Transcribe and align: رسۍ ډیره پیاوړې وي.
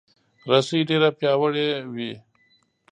رسۍ 0.49 0.79
ډیره 0.89 1.09
پیاوړې 1.19 1.67
وي. 1.93 2.11